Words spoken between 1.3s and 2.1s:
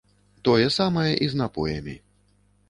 з напоямі.